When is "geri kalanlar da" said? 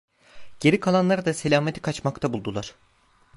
0.63-1.33